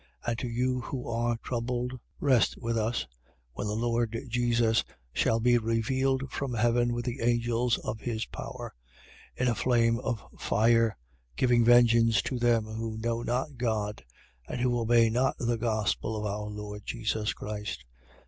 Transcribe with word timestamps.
And 0.25 0.35
to 0.39 0.47
you 0.47 0.79
who 0.81 1.07
are 1.07 1.37
troubled, 1.43 1.99
rest 2.19 2.57
with 2.57 2.75
us, 2.75 3.05
when 3.53 3.67
the 3.67 3.75
Lord 3.75 4.17
Jesus 4.29 4.83
shall 5.13 5.39
be 5.39 5.59
revealed 5.59 6.31
from 6.31 6.55
heaven 6.55 6.91
with 6.95 7.05
the 7.05 7.21
angels 7.21 7.77
of 7.77 7.99
his 7.99 8.25
power: 8.25 8.73
1:8. 9.37 9.41
In 9.43 9.47
a 9.47 9.53
flame 9.53 9.99
of 9.99 10.23
fire, 10.39 10.97
giving 11.35 11.63
vengeance 11.63 12.23
to 12.23 12.39
them 12.39 12.63
who 12.63 12.97
know 12.97 13.21
not 13.21 13.57
God 13.57 14.03
and 14.47 14.59
who 14.59 14.79
obey 14.79 15.11
not 15.11 15.35
the 15.37 15.59
gospel 15.59 16.17
of 16.17 16.25
our 16.25 16.47
Lord 16.49 16.81
Jesus 16.83 17.33
Christ. 17.33 17.85